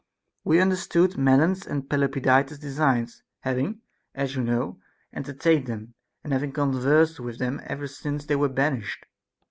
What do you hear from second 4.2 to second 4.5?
you